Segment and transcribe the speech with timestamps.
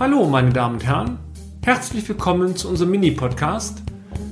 [0.00, 1.18] Hallo, meine Damen und Herren.
[1.64, 3.82] Herzlich willkommen zu unserem Mini-Podcast,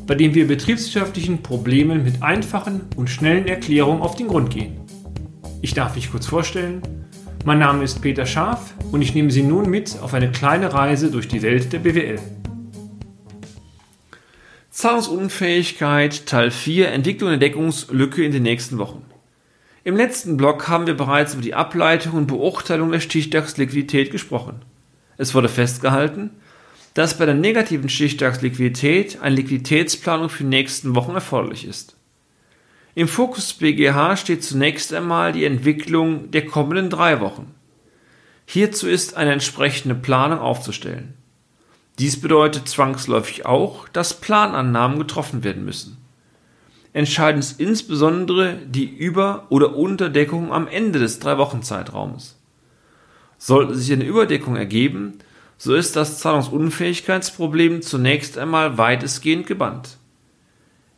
[0.06, 4.80] bei dem wir betriebswirtschaftlichen Problemen mit einfachen und schnellen Erklärungen auf den Grund gehen.
[5.60, 6.80] Ich darf mich kurz vorstellen.
[7.44, 11.10] Mein Name ist Peter Scharf und ich nehme Sie nun mit auf eine kleine Reise
[11.10, 12.18] durch die Welt der BWL.
[14.70, 19.04] Zahlungsunfähigkeit Teil 4 Entwicklung der Deckungslücke in den nächsten Wochen.
[19.84, 24.62] Im letzten Block haben wir bereits über die Ableitung und Beurteilung der Stichtagsliquidität gesprochen.
[25.20, 26.30] Es wurde festgehalten,
[26.94, 31.94] dass bei der negativen Stichtagsliquidität eine Liquiditätsplanung für die nächsten Wochen erforderlich ist.
[32.94, 37.54] Im Fokus BGH steht zunächst einmal die Entwicklung der kommenden drei Wochen.
[38.46, 41.12] Hierzu ist eine entsprechende Planung aufzustellen.
[41.98, 45.98] Dies bedeutet zwangsläufig auch, dass Planannahmen getroffen werden müssen.
[46.94, 52.39] Entscheidend ist insbesondere die Über- oder Unterdeckung am Ende des Drei-Wochen-Zeitraumes.
[53.42, 55.14] Sollte sich eine Überdeckung ergeben,
[55.56, 59.96] so ist das Zahlungsunfähigkeitsproblem zunächst einmal weitestgehend gebannt.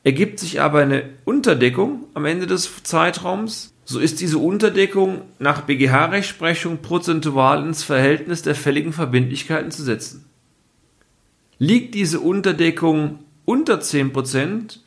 [0.02, 6.78] Ergibt sich aber eine Unterdeckung am Ende des Zeitraums, so ist diese Unterdeckung nach BGH-Rechtsprechung
[6.78, 10.24] prozentual ins Verhältnis der fälligen Verbindlichkeiten zu setzen.
[11.58, 14.78] Liegt diese Unterdeckung unter 10%,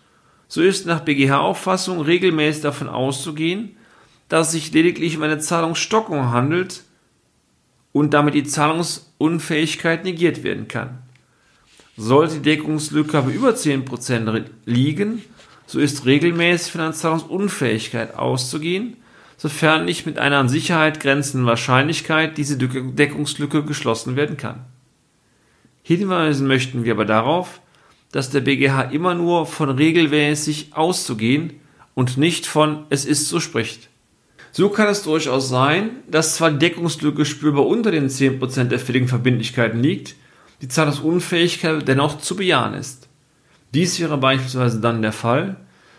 [0.50, 3.78] so ist nach BGH-Auffassung regelmäßig davon auszugehen,
[4.28, 6.85] dass es sich lediglich um eine Zahlungsstockung handelt
[7.96, 10.98] und damit die Zahlungsunfähigkeit negiert werden kann.
[11.96, 15.22] Sollte die Deckungslücke aber über 10% liegen,
[15.66, 18.98] so ist regelmäßig von einer Zahlungsunfähigkeit auszugehen,
[19.38, 24.66] sofern nicht mit einer an Sicherheit grenzenden Wahrscheinlichkeit diese Deckungslücke geschlossen werden kann.
[25.82, 27.62] Hinweisen möchten wir aber darauf,
[28.12, 31.62] dass der BGH immer nur von regelmäßig auszugehen
[31.94, 33.88] und nicht von es ist so spricht.
[34.56, 39.10] So kann es durchaus sein, dass zwar die Deckungslücke spürbar unter den 10% der fälligen
[39.10, 40.16] Verbindlichkeiten liegt,
[40.62, 43.10] die Zahlungsunfähigkeit dennoch zu bejahen ist.
[43.74, 45.58] Dies wäre beispielsweise dann der Fall,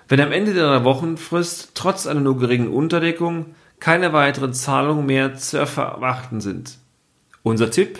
[0.08, 5.58] wenn am Ende der Wochenfrist trotz einer nur geringen Unterdeckung keine weiteren Zahlungen mehr zu
[5.58, 6.78] erwarten sind.
[7.42, 7.98] Unser Tipp?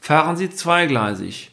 [0.00, 1.50] Fahren Sie zweigleisig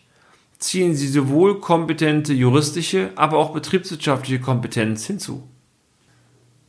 [0.58, 5.44] ziehen sie sowohl kompetente juristische, aber auch betriebswirtschaftliche Kompetenz hinzu.